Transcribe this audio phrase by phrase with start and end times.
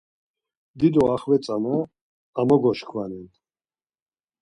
[0.79, 1.75] Dido axvetzana
[2.39, 3.25] amogoşkvanen.